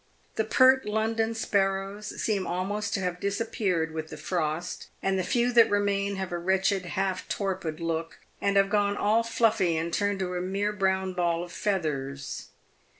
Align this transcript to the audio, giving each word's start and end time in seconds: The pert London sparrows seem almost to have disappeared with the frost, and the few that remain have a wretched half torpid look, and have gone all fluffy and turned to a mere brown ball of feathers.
The 0.35 0.43
pert 0.43 0.85
London 0.87 1.35
sparrows 1.35 2.19
seem 2.19 2.47
almost 2.47 2.91
to 2.95 3.01
have 3.01 3.19
disappeared 3.19 3.93
with 3.93 4.07
the 4.07 4.17
frost, 4.17 4.87
and 5.03 5.19
the 5.19 5.23
few 5.23 5.53
that 5.53 5.69
remain 5.69 6.15
have 6.15 6.31
a 6.31 6.39
wretched 6.39 6.87
half 6.97 7.29
torpid 7.29 7.79
look, 7.79 8.17
and 8.41 8.57
have 8.57 8.71
gone 8.71 8.97
all 8.97 9.21
fluffy 9.21 9.77
and 9.77 9.93
turned 9.93 10.17
to 10.21 10.33
a 10.33 10.41
mere 10.41 10.73
brown 10.73 11.13
ball 11.13 11.43
of 11.43 11.51
feathers. 11.51 12.47